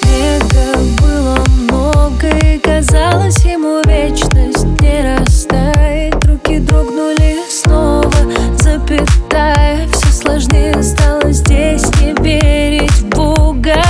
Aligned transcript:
Снега 0.00 0.78
было 1.02 1.38
много 1.56 2.28
и 2.44 2.58
казалось 2.58 3.44
ему 3.44 3.80
вечность 3.86 4.64
не 4.80 5.02
растает. 5.02 6.14
Руки 6.24 6.58
дрогнули 6.58 7.38
снова, 7.48 8.10
запятая. 8.58 9.86
Все 9.92 10.12
сложнее 10.12 10.82
стало 10.82 11.32
здесь 11.32 11.84
не 12.00 12.12
верить 12.22 12.90
в 12.92 13.06
Бога. 13.08 13.82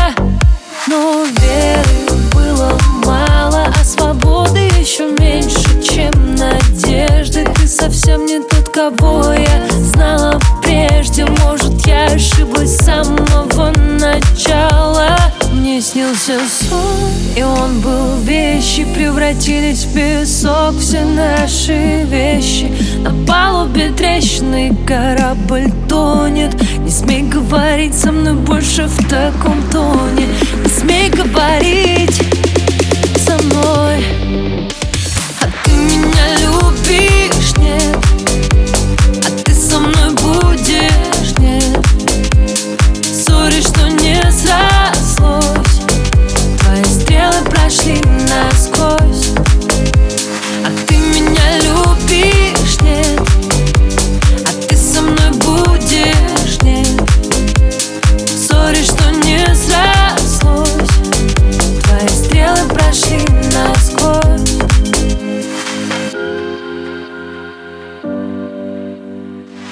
Но 0.86 1.24
веры 1.40 2.18
было 2.32 2.72
мало, 3.04 3.66
а 3.68 3.84
свободы 3.84 4.60
еще 4.78 5.10
меньше, 5.18 5.82
чем 5.82 6.36
надежды. 6.36 7.46
Ты 7.54 7.66
совсем 7.68 8.24
не 8.26 8.40
тот, 8.40 8.68
кого 8.70 9.32
я 9.32 9.37
снился 15.98 16.38
сон, 16.48 17.10
и 17.36 17.42
он 17.42 17.80
был 17.80 18.18
вещи 18.22 18.86
Превратились 18.94 19.84
в 19.84 19.94
песок. 19.94 20.78
Все 20.78 21.04
наши 21.04 22.04
вещи 22.04 22.70
На 22.98 23.12
палубе 23.26 23.90
трещины. 23.90 24.76
Корабль 24.86 25.70
тонет. 25.88 26.54
Не 26.78 26.90
смей 26.90 27.22
говорить 27.22 27.94
со 27.94 28.12
мной 28.12 28.34
больше 28.34 28.84
в 28.84 29.08
таком 29.08 29.60
тоне. 29.72 30.26
Не 30.62 30.68
смей 30.68 31.10
говорить 31.10 31.97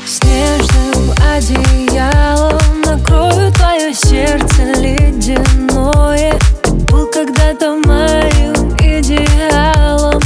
Снежным 0.06 1.10
одеялом 1.34 2.80
накрою 2.84 3.50
твое 3.50 3.92
сердце 3.92 4.62
ледяное. 4.80 6.38
Был 6.92 7.08
когда-то 7.12 7.74
моим 7.84 8.70
идеалом 8.76 10.20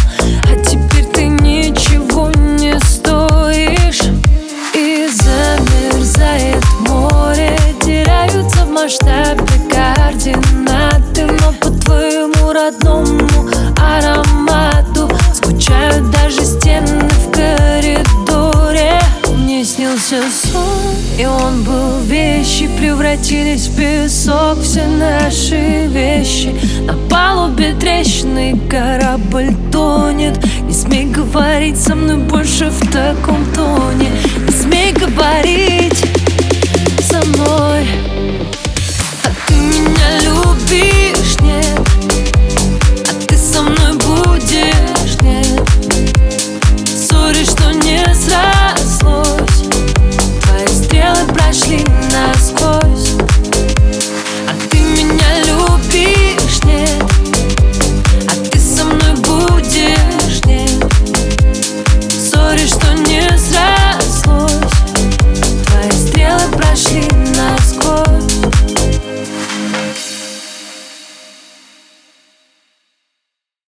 А 0.45 0.57
теперь 0.63 1.07
ты 1.07 1.29
ничего 1.29 2.31
не 2.59 2.79
стоишь. 2.81 4.03
И 4.75 5.09
замерзает 5.11 6.63
море 6.81 7.59
Теряются 7.81 8.67
в 8.67 8.71
масштабе 8.71 9.47
координаты 9.71 11.25
Но 11.25 11.53
по 11.59 11.71
твоему 11.71 12.53
родному 12.53 13.49
аромату 13.79 15.11
Скучают 15.33 16.11
даже 16.11 16.45
стены 16.45 17.20
Снился 20.11 20.29
сон, 20.49 20.95
и 21.21 21.25
он 21.25 21.63
был 21.63 22.01
вещи 22.01 22.69
Превратились 22.77 23.69
в 23.69 23.77
песок 23.77 24.61
все 24.61 24.85
наши 24.89 25.87
вещи. 25.87 26.53
На 26.85 26.95
палубе 27.09 27.75
трещины 27.75 28.59
корабль 28.69 29.55
тонет. 29.71 30.37
Не 30.63 30.73
смей 30.73 31.05
говорить 31.05 31.81
со 31.81 31.95
мной 31.95 32.17
больше 32.17 32.71
в 32.71 32.81
таком 32.91 33.45
тоне. 33.55 34.11
Не 34.47 34.53
смей 34.53 34.93
говорить 34.93 35.80